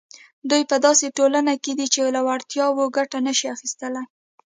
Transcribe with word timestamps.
دوی 0.49 0.63
په 0.71 0.77
داسې 0.85 1.05
ټولنه 1.17 1.53
کې 1.63 1.71
دي 1.79 1.85
چې 1.93 1.99
له 2.15 2.21
وړتیاوو 2.27 2.93
ګټه 2.97 3.17
نه 3.27 3.33
شي 3.37 3.47
اخیستلای. 3.55 4.05